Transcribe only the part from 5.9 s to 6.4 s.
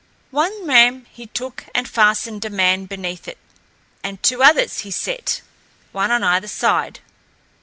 one on